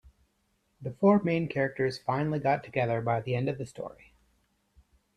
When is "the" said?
0.81-0.93, 3.21-3.35, 3.59-3.67